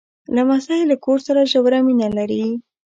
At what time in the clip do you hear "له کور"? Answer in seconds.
0.91-1.19